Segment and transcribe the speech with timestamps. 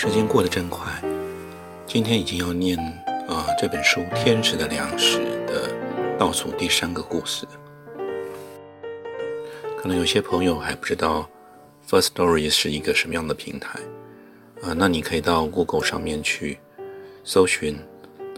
[0.00, 0.92] 时间过得真快，
[1.84, 2.78] 今天已经要念
[3.26, 5.68] 啊这本书《天使的粮食》的
[6.16, 7.44] 倒数第三个故事。
[9.76, 11.28] 可能有些朋友还不知道
[11.90, 13.80] First Story 是一个什么样的平台
[14.62, 16.60] 啊，那你可以到 Google 上面去
[17.24, 17.76] 搜寻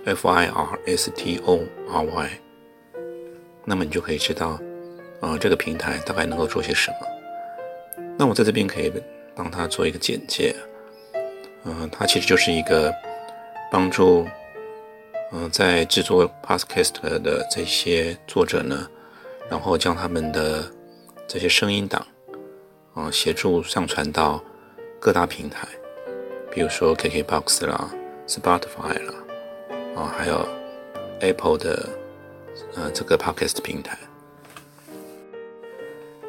[0.07, 2.31] F I R S T O R Y，
[3.67, 4.59] 那么你就可以知道
[5.21, 6.97] 啊这个平台大概能够做些什么。
[8.19, 8.91] 那我在这边可以
[9.35, 10.57] 帮他做一个简介。
[11.65, 12.93] 嗯，它其实就是一个
[13.71, 14.27] 帮助
[15.33, 18.89] 嗯在制作 podcast 的这些作者呢，
[19.49, 20.65] 然后将他们的
[21.29, 22.07] 这些声音档
[22.95, 24.43] 啊协助上传到
[24.99, 25.69] 各大平台，
[26.51, 27.95] 比如说 KKbox 啦、
[28.27, 29.15] Spotify 啦
[29.97, 30.49] 啊，还有
[31.21, 31.89] Apple 的
[32.75, 33.99] 呃这个 podcast 平台。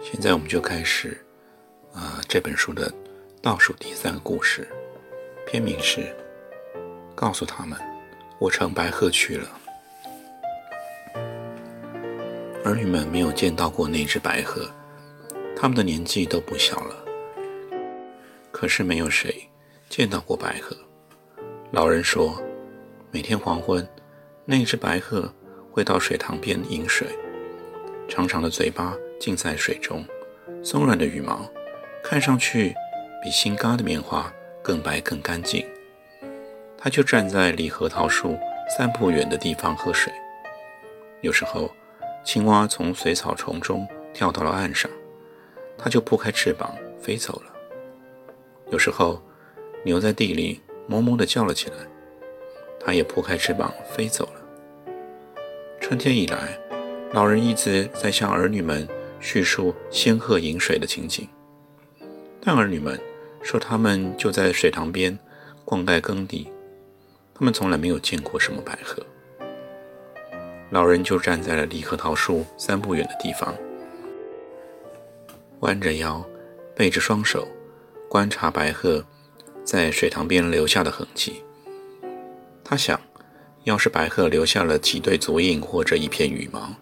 [0.01, 1.23] 现在我们就开始
[1.93, 2.91] 啊这本书的
[3.41, 4.67] 倒数第三个故事。
[5.51, 6.15] 片名是：
[7.13, 7.77] 告诉他们，
[8.39, 9.49] 我乘白鹤去了。
[12.63, 14.65] 儿女们没有见到过那只白鹤，
[15.53, 16.95] 他们的年纪都不小了。
[18.49, 19.45] 可是没有谁
[19.89, 20.73] 见到过白鹤。
[21.71, 22.41] 老人说，
[23.11, 23.85] 每天黄昏，
[24.45, 25.29] 那只白鹤
[25.69, 27.09] 会到水塘边饮水，
[28.07, 30.05] 长长的嘴巴浸在水中，
[30.63, 31.45] 松软的羽毛
[32.01, 32.73] 看上去
[33.21, 34.31] 比新嘎的棉花。
[34.63, 35.65] 更白更干净，
[36.77, 38.37] 他就站在离核桃树
[38.77, 40.13] 三步远的地方喝水。
[41.21, 41.71] 有时候，
[42.23, 44.89] 青蛙从水草丛中跳到了岸上，
[45.77, 47.51] 它就铺开翅膀飞走了。
[48.69, 49.21] 有时候，
[49.83, 51.75] 牛在地里哞哞地叫了起来，
[52.79, 54.95] 它也铺开翅膀飞走了。
[55.79, 56.57] 春天以来，
[57.13, 58.87] 老人一直在向儿女们
[59.19, 61.27] 叙述仙鹤饮水的情景，
[62.39, 62.99] 但儿女们。
[63.41, 65.17] 说他们就在水塘边
[65.65, 66.49] 灌溉耕地，
[67.33, 69.05] 他们从来没有见过什么白鹤。
[70.69, 73.53] 老人就站在了离核桃树三步远的地方，
[75.59, 76.23] 弯着腰，
[76.75, 77.47] 背着双手，
[78.07, 79.03] 观察白鹤
[79.65, 81.43] 在水塘边留下的痕迹。
[82.63, 82.99] 他想，
[83.65, 86.73] 要是白鹤留下了几对足印或者一片羽毛，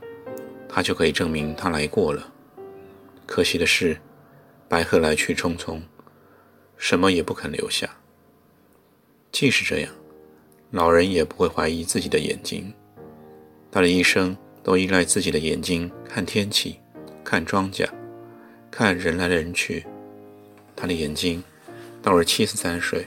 [0.67, 2.31] 他就可以证明他来过了。
[3.25, 3.99] 可惜的是，
[4.67, 5.81] 白鹤来去匆匆。
[6.79, 7.87] 什么也不肯留下。
[9.31, 9.93] 即使这样，
[10.71, 12.73] 老人也不会怀疑自己的眼睛。
[13.69, 16.79] 他的一生都依赖自己的眼睛看天气、
[17.23, 17.87] 看庄稼、
[18.71, 19.85] 看人来人去。
[20.75, 21.43] 他的眼睛
[22.01, 23.05] 到了七十三岁，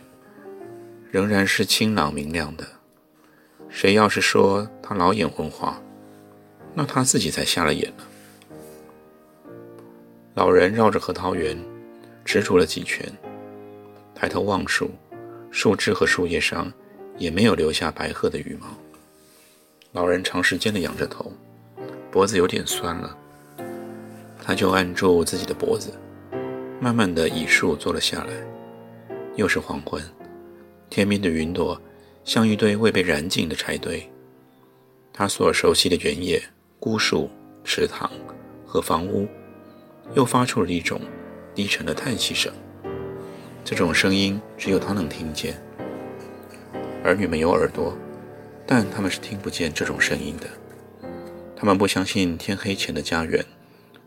[1.10, 2.65] 仍然是清朗明亮的。
[3.71, 5.81] 谁要是说他老眼昏花，
[6.75, 8.04] 那他自己才瞎了眼呢。
[10.34, 11.59] 老人绕着核桃园
[12.25, 13.10] 执着了几圈。
[14.14, 14.90] 抬头望树，
[15.50, 16.72] 树枝和树叶上
[17.18, 18.66] 也没有留下白鹤的羽毛。
[19.92, 21.32] 老人长时间的仰着头，
[22.10, 23.16] 脖子有点酸了，
[24.42, 25.92] 他就按住自己的脖子，
[26.80, 28.32] 慢慢的倚树坐了下来。
[29.36, 30.02] 又是黄昏，
[30.90, 31.80] 天边的云朵
[32.24, 34.06] 像一堆未被燃尽的柴堆。
[35.12, 36.42] 他所熟悉的原野、
[36.78, 37.30] 孤树、
[37.64, 38.10] 池塘
[38.66, 39.28] 和房屋，
[40.14, 41.00] 又发出了一种
[41.54, 42.52] 低沉的叹息声。
[43.64, 45.54] 这种声音只有他能听见。
[47.04, 47.96] 儿女们有耳朵，
[48.66, 50.48] 但他们是听不见这种声音的。
[51.56, 53.44] 他们不相信天黑前的家园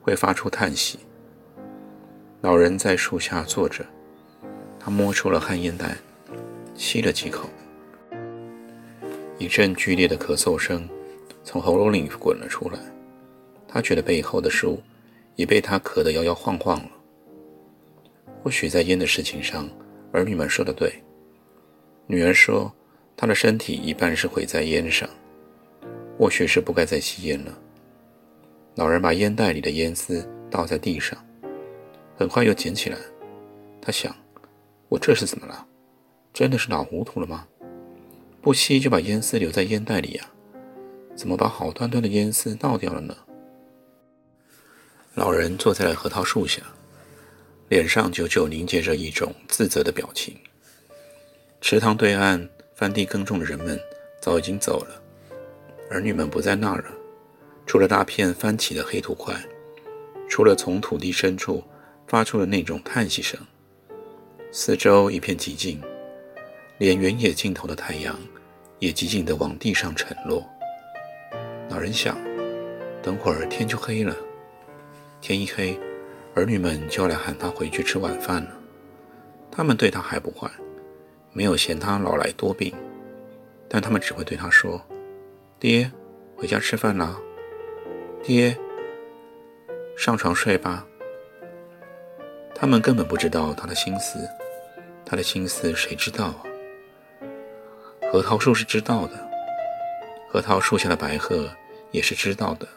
[0.01, 0.99] 会发出叹息。
[2.41, 3.85] 老人在树下坐着，
[4.79, 5.95] 他摸出了旱烟袋，
[6.75, 7.49] 吸了几口。
[9.37, 10.87] 一阵剧烈的咳嗽声
[11.43, 12.79] 从喉咙里滚了出来。
[13.67, 14.81] 他觉得背后的树
[15.35, 16.89] 已被他咳得摇摇晃晃了。
[18.45, 19.67] 或许在烟的事情上，
[20.11, 20.93] 儿女们说的对。
[22.05, 22.71] 女儿说，
[23.17, 25.09] 她的身体一半是毁在烟上，
[26.15, 27.51] 或许是不该再吸烟了。
[28.75, 31.17] 老人把烟袋里的烟丝倒在地上，
[32.15, 32.99] 很快又捡起来。
[33.81, 34.15] 他想：
[34.89, 35.65] 我这是怎么了？
[36.31, 37.47] 真的是老糊涂了吗？
[38.43, 40.29] 不吸就把烟丝留在烟袋里呀？
[41.15, 43.17] 怎么把好端端的烟丝倒掉了呢？
[45.15, 46.61] 老人坐在了核桃树下，
[47.67, 50.35] 脸上久久凝结着一种自责的表情。
[51.61, 53.79] 池塘对岸翻地耕种的人们
[54.21, 55.01] 早已经走了，
[55.89, 56.91] 儿女们不在那儿了，
[57.65, 59.33] 除了大片翻起的黑土块，
[60.29, 61.63] 除了从土地深处
[62.05, 63.39] 发出的那种叹息声，
[64.51, 65.81] 四周一片寂静，
[66.77, 68.15] 连原野尽头的太阳
[68.77, 70.47] 也寂静地往地上沉落。
[71.67, 72.15] 老人想，
[73.01, 74.15] 等会儿天就黑了。
[75.19, 75.75] 天一黑，
[76.35, 78.51] 儿女们就来喊他回去吃晚饭了。
[79.49, 80.51] 他们对他还不坏，
[81.31, 82.73] 没有嫌他老来多病，
[83.69, 84.81] 但他们只会对他说
[85.57, 85.89] ：“爹，
[86.35, 87.17] 回家吃饭啦。
[88.21, 88.57] ”“爹，
[89.95, 90.85] 上床睡吧。”
[92.53, 94.19] 他们根本不知道他的心思，
[95.05, 96.43] 他的心思谁知道啊？
[98.11, 99.13] 核桃树是知道的，
[100.29, 101.49] 核桃树下的白鹤
[101.91, 102.67] 也是知道的，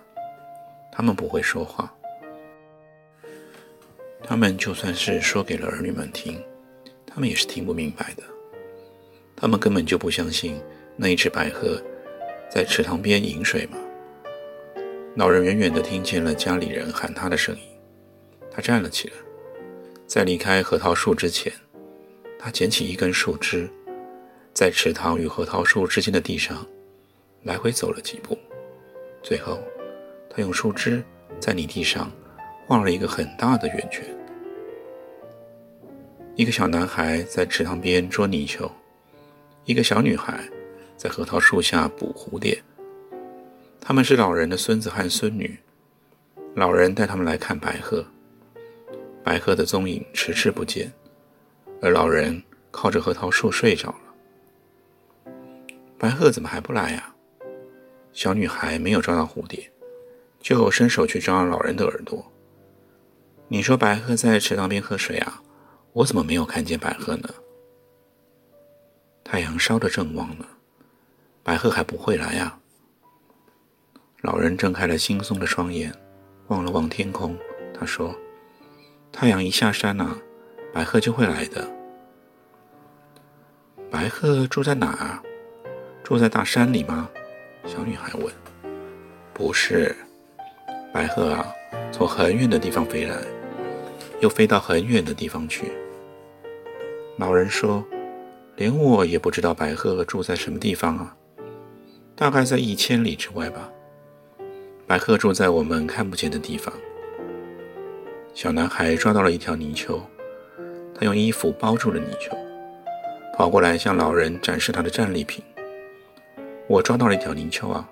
[0.92, 1.92] 他们不会说话。
[4.28, 6.38] 他们就算是说给了儿女们听，
[7.06, 8.22] 他们也是听不明白的。
[9.34, 10.60] 他们根本就不相信
[10.96, 11.82] 那一只白鹤
[12.50, 13.78] 在池塘边饮水嘛。
[15.16, 17.62] 老人远远地听见了家里人喊他的声音，
[18.50, 19.14] 他站了起来，
[20.06, 21.50] 在离开核桃树之前，
[22.38, 23.66] 他捡起一根树枝，
[24.52, 26.66] 在池塘与核桃树之间的地上
[27.44, 28.36] 来回走了几步，
[29.22, 29.58] 最后，
[30.28, 31.02] 他用树枝
[31.40, 32.12] 在泥地上
[32.66, 34.04] 画了一个很大的圆圈。
[36.38, 38.70] 一个小男孩在池塘边捉泥鳅，
[39.64, 40.48] 一个小女孩
[40.96, 42.62] 在核桃树下捕蝴蝶。
[43.80, 45.58] 他们是老人的孙子和孙女。
[46.54, 48.06] 老人带他们来看白鹤，
[49.24, 50.92] 白鹤的踪影迟迟不见，
[51.82, 55.34] 而老人靠着核桃树睡着了。
[55.98, 57.12] 白鹤怎么还不来呀？
[58.12, 59.68] 小女孩没有抓到蝴蝶，
[60.38, 62.24] 就伸手去抓老人的耳朵。
[63.48, 65.42] 你说白鹤在池塘边喝水啊？
[65.98, 67.28] 我怎么没有看见白鹤呢？
[69.24, 70.46] 太阳烧得正旺呢，
[71.42, 72.56] 白鹤还不会来呀。
[74.20, 75.92] 老人睁开了惺忪的双眼，
[76.46, 77.36] 望了望天空，
[77.76, 78.14] 他说
[79.10, 80.16] ：“太阳一下山啊，
[80.72, 81.68] 白鹤就会来的。”
[83.90, 85.18] 白鹤住在哪儿？
[86.04, 87.10] 住在大山里吗？
[87.66, 88.32] 小女孩问。
[89.34, 89.96] “不是，
[90.94, 91.52] 白鹤啊，
[91.90, 93.20] 从很远的地方飞来，
[94.20, 95.72] 又飞到很远的地方去。”
[97.18, 97.84] 老人说
[98.54, 101.16] ：“连我也不知道白鹤住在什么地方啊，
[102.14, 103.68] 大概在一千里之外吧。
[104.86, 106.72] 白鹤住在我们看不见的地方。”
[108.34, 110.00] 小男孩抓到了一条泥鳅，
[110.94, 112.38] 他用衣服包住了泥鳅，
[113.36, 115.44] 跑过来向老人展示他的战利品。
[116.68, 117.88] 我抓到了一条泥鳅啊！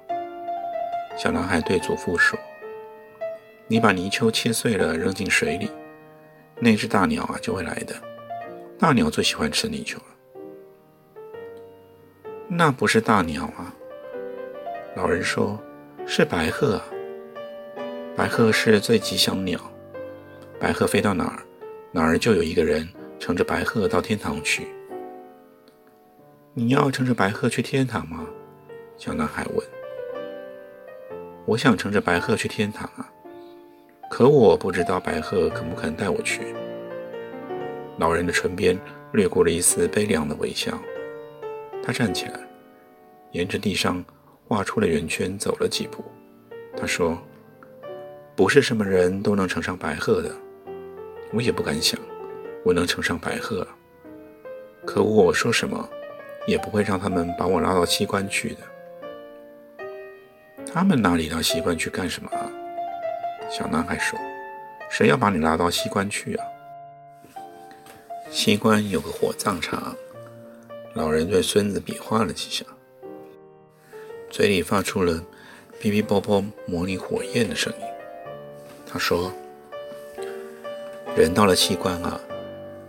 [1.19, 2.39] 小男孩对祖父说
[3.67, 5.69] ：“你把泥鳅切碎了扔进水里，
[6.61, 7.97] 那只大鸟啊就会来的。”
[8.79, 10.05] 大鸟最喜欢吃泥鳅了。
[12.47, 13.75] 那不是大鸟啊，
[14.95, 15.59] 老人说，
[16.07, 16.85] 是白鹤啊。
[18.15, 19.59] 白鹤是最吉祥的鸟，
[20.61, 21.43] 白鹤飞到哪儿，
[21.91, 22.87] 哪儿就有一个人
[23.19, 24.69] 乘着白鹤到天堂去。
[26.53, 28.27] 你要乘着白鹤去天堂吗？
[28.99, 29.67] 小男孩问。
[31.47, 33.09] 我想乘着白鹤去天堂啊，
[34.11, 36.55] 可我不知道白鹤肯不肯带我去。
[37.99, 38.79] 老人的唇边
[39.13, 40.79] 掠过了一丝悲凉的微笑，
[41.83, 42.39] 他站起来，
[43.33, 44.05] 沿着地上
[44.47, 46.05] 画出了圆圈走了几步。
[46.77, 47.17] 他说
[48.37, 50.31] ：“不是什么人都能乘上白鹤的，
[51.33, 51.99] 我也不敢想
[52.65, 53.67] 我能乘上白鹤。
[54.85, 55.89] 可我说什么，
[56.47, 59.87] 也不会让他们把我拉到西关去的。
[60.71, 62.31] 他们哪里到西关去干什么？”
[63.49, 64.19] 小男孩说
[64.91, 66.45] ：“谁要把你拉到西关去啊？”
[68.37, 69.97] 西关有个火葬场，
[70.93, 72.67] 老人对孙子比划了几下，
[74.29, 75.15] 嘴里发出了
[75.81, 77.87] 哔哔啵啵模拟火焰的声音。
[78.87, 79.33] 他说
[81.17, 82.21] ：“人到了西关啊，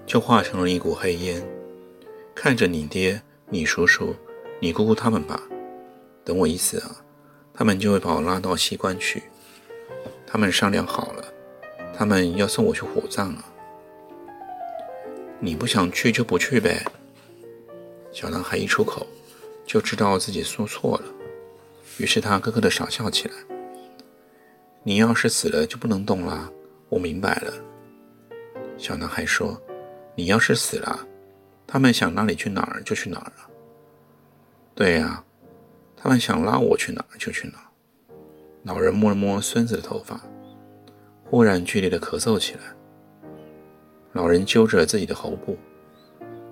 [0.06, 1.42] 就化成了一股黑烟。
[2.36, 4.13] 看着你爹、你叔叔、
[4.60, 5.42] 你姑姑他们吧。
[6.25, 6.98] 等我一死啊，
[7.54, 9.24] 他们就会把我拉到西关去。
[10.27, 11.24] 他们商量好了，
[11.98, 13.46] 他们要送我去火葬啊。”
[15.39, 16.84] 你不想去就不去呗。
[18.12, 19.06] 小男孩一出口，
[19.65, 21.03] 就知道自己说错了，
[21.98, 23.34] 于是他咯咯的傻笑起来。
[24.84, 26.51] 你要是死了就不能动了，
[26.89, 27.53] 我明白了。
[28.77, 29.62] 小男孩说
[30.15, 31.06] ：“你要是死了，
[31.67, 33.50] 他们想哪里去哪儿就去哪儿了。”
[34.74, 35.24] 对呀，
[35.96, 37.65] 他们想拉我去哪儿就去哪儿。
[38.63, 40.20] 老人摸了摸孙子的头发，
[41.25, 42.76] 忽然剧烈的咳嗽起来。
[44.17, 45.55] 老人揪着自己的喉部，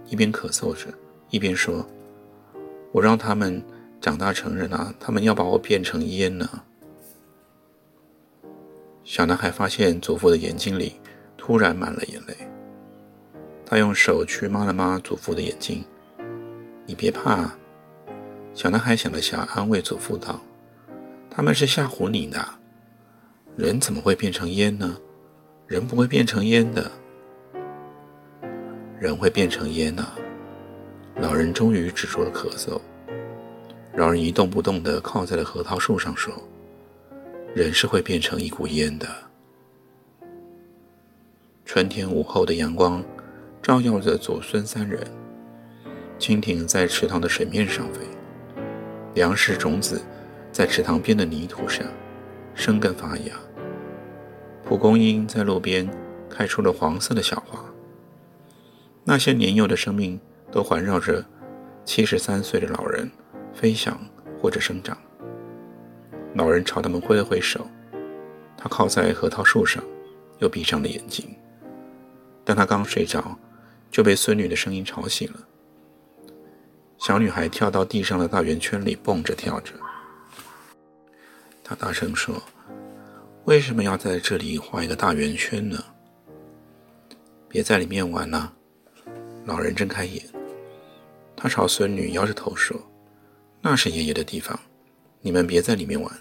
[0.08, 0.94] 一边咳嗽着，
[1.32, 1.84] 一边说
[2.94, 3.60] ：“我让他们
[4.00, 6.48] 长大成人啊，他们要把我变成烟呢。”
[9.04, 10.94] 小男孩发现祖父的眼睛里
[11.36, 12.36] 突然满了眼泪，
[13.66, 15.84] 他用手去抹了抹祖父的眼睛。
[16.86, 17.52] “你别怕。”
[18.54, 20.40] 小男孩想了想，安慰祖父道
[21.32, 22.48] ：“他们是吓唬你的。
[23.58, 24.96] 人怎么会变成烟呢？
[25.66, 26.92] 人不会变成烟的。
[29.06, 30.08] 人会变成烟呐！”
[31.22, 32.82] 老人终于止住了咳嗽。
[33.94, 36.34] 老人一动不动地靠在了核桃树上，说
[37.54, 39.08] ：“人是会变成一股烟的。”
[41.64, 43.04] 春天午后的阳光
[43.62, 45.00] 照耀着祖孙三人。
[46.18, 48.00] 蜻蜓在池塘的水面上飞。
[49.14, 50.02] 粮食种子
[50.52, 51.86] 在池塘边的泥土上
[52.54, 53.34] 生根发芽，
[54.66, 55.90] 蒲公英在路边
[56.30, 57.64] 开出了黄色的小花。
[59.08, 60.20] 那些年幼的生命
[60.52, 61.24] 都环绕着
[61.86, 63.10] 七十三岁的老人
[63.54, 64.00] 飞翔
[64.42, 64.98] 或者生长。
[66.34, 67.68] 老人朝他们挥了挥手，
[68.58, 69.84] 他靠在核桃树上，
[70.40, 71.24] 又闭上了眼睛。
[72.44, 73.38] 但他刚睡着，
[73.92, 75.40] 就被孙女的声音吵醒了。
[76.98, 79.74] 小女孩跳到地上的大圆圈里蹦着跳着，
[81.64, 82.42] 她大声说
[83.46, 85.78] ：“为什么要在这里画一个大圆圈呢？
[87.48, 88.54] 别在里面玩了。”
[89.46, 90.26] 老人睁开眼，
[91.36, 92.76] 他朝孙女摇着头说
[93.62, 94.60] ：“那是爷爷的地方，
[95.22, 96.12] 你们别在里面玩。”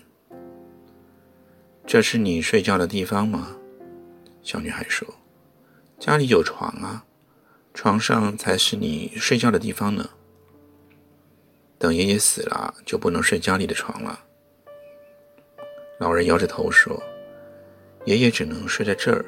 [1.86, 3.56] 这是你睡觉的地方吗？
[4.42, 5.08] 小女孩说
[5.98, 7.02] ：“家里有床啊，
[7.72, 10.08] 床上才是你睡觉的地方呢。”
[11.78, 14.18] 等爷爷死了，就不能睡家里的床了。
[15.98, 17.02] 老人摇着头说
[18.04, 19.24] ：“爷爷只能睡在这儿，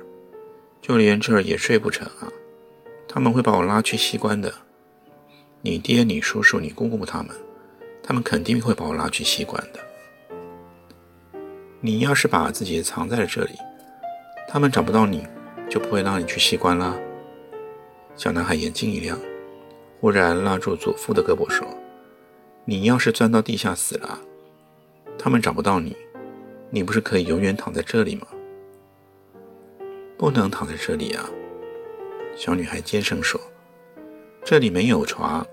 [0.82, 2.30] 就连这儿也睡不成啊！
[3.16, 4.52] 他们会把我拉去西关的。
[5.62, 7.34] 你爹、你叔叔、你姑姑他们，
[8.02, 9.80] 他们肯定会把我拉去西关的。
[11.80, 13.52] 你要是把自己藏在了这里，
[14.46, 15.26] 他们找不到你，
[15.66, 16.94] 就不会让你去西关了。”
[18.16, 19.18] 小男孩眼睛一亮，
[19.98, 21.66] 忽然拉住祖父的胳膊说。
[22.66, 24.20] 你要是钻到地下死了，
[25.18, 25.96] 他们找不到你，
[26.68, 28.26] 你不是可以永远躺在这里吗？
[30.18, 31.24] 不能躺在这里啊！
[32.36, 33.40] 小女孩尖声说
[34.44, 35.44] ：“这里没有床，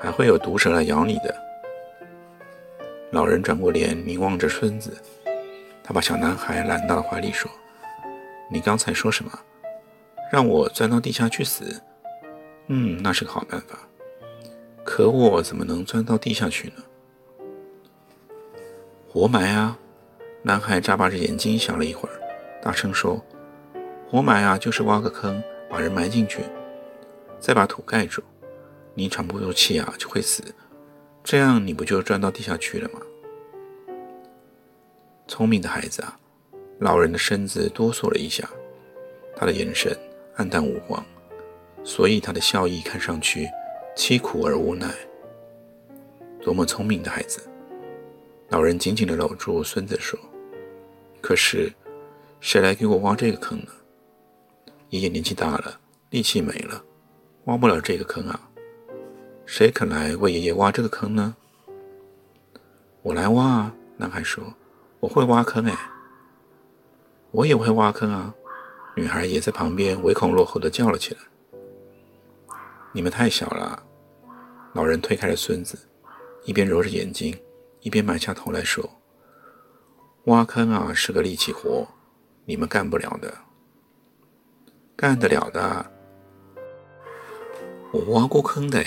[0.00, 1.32] 还会有毒蛇来咬你的。”
[3.12, 5.00] 老人转过脸凝望着孙子，
[5.82, 7.48] 他把小男孩揽到了怀里说
[8.50, 9.30] ：“你刚才说什么？
[10.32, 11.80] 让我钻到地下去死？
[12.66, 13.78] 嗯，那是个好办法。”
[14.84, 16.82] 可我怎么能钻到地下去呢？
[19.08, 19.78] 活埋啊！
[20.42, 22.20] 男孩眨巴着眼睛想了一会儿，
[22.60, 23.22] 大声说
[24.10, 26.42] ：“活埋啊，就是挖个坑，把人埋进去，
[27.38, 28.22] 再把土盖住。
[28.94, 30.42] 你喘不过气啊，就会死。
[31.22, 33.00] 这样你不就钻到地下去了吗？”
[35.28, 36.18] 聪明的孩子啊！
[36.78, 38.48] 老人的身子哆嗦了一下，
[39.36, 39.94] 他的眼神
[40.36, 41.04] 黯淡无光，
[41.84, 43.48] 所以他的笑意看上去。
[43.96, 44.94] 凄苦而无奈，
[46.40, 47.40] 多么聪明的孩子！
[48.48, 50.16] 老人紧紧地搂住孙子说
[51.20, 51.72] ：“可是，
[52.40, 53.72] 谁来给我挖这个坑呢？
[54.90, 55.78] 爷爷年纪大了，
[56.10, 56.82] 力气没了，
[57.44, 58.48] 挖不了这个坑啊！
[59.44, 61.36] 谁肯来为爷爷挖这个坑呢？”
[63.02, 63.74] 我来挖啊！
[63.96, 64.54] 男孩说
[65.00, 65.76] ：“我会挖坑哎。”
[67.30, 68.34] 我也会挖坑啊！
[68.96, 71.20] 女孩也在旁边唯恐落后的叫了起来
[72.92, 73.82] ：“你们太小了。”
[74.72, 75.78] 老人推开了孙子，
[76.44, 77.38] 一边揉着眼睛，
[77.80, 78.88] 一边埋下头来说
[80.24, 81.86] ：“挖坑啊，是个力气活，
[82.46, 83.32] 你们干不了的。
[85.00, 85.86] 干得了的，
[87.92, 88.84] 我挖过坑的。”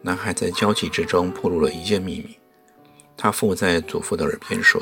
[0.00, 2.38] 男孩在焦急之中暴露了一件秘密。
[3.16, 4.80] 他附在祖父的耳边说：“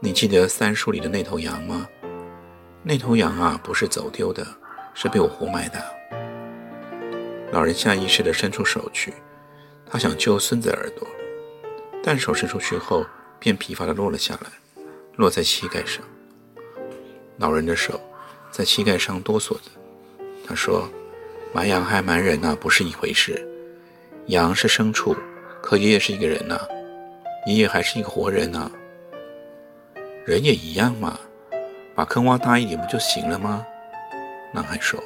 [0.00, 1.86] 你记得三叔里的那头羊吗？
[2.82, 4.42] 那头羊啊，不是走丢的，
[4.94, 5.84] 是被我活埋的。”
[7.52, 9.12] 老人下意识地伸出手去，
[9.84, 11.06] 他想揪孙子耳朵，
[12.02, 13.04] 但手伸出去后
[13.38, 14.50] 便疲乏地落了下来，
[15.16, 16.02] 落在膝盖上。
[17.36, 18.00] 老人的手
[18.56, 19.64] 在膝盖上哆嗦着。
[20.46, 20.88] 他说
[21.52, 23.46] ：“埋羊还埋人呐，不是一回事。
[24.28, 25.14] 羊是牲畜，
[25.60, 26.58] 可爷爷是一个人呐，
[27.46, 28.70] 爷爷还是一个活人呐。
[30.24, 31.20] 人也一样嘛，
[31.94, 33.62] 把坑挖大一点不就行了吗？”
[34.54, 34.98] 男孩说。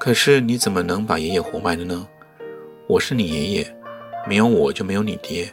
[0.00, 2.08] 可是你怎么能把爷爷活埋了呢？
[2.86, 3.76] 我是你爷爷，
[4.26, 5.52] 没有我就没有你爹。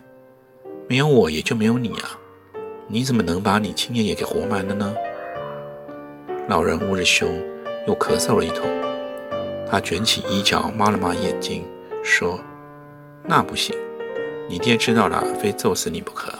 [0.87, 2.17] 没有我也就没有你啊！
[2.87, 4.95] 你怎么能把你亲爷爷给活埋了呢？”
[6.47, 7.27] 老人捂着胸，
[7.87, 8.69] 又咳嗽了一通。
[9.67, 11.65] 他卷起衣角，抹了抹眼睛，
[12.03, 12.39] 说
[13.25, 13.75] ：“那不行，
[14.47, 16.31] 你爹知道了，非揍死你不可。”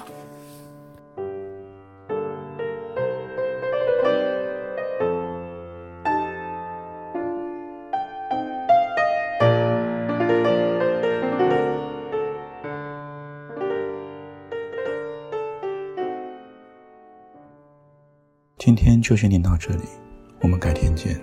[18.75, 19.83] 今天就先念到这里，
[20.41, 21.17] 我们改天见。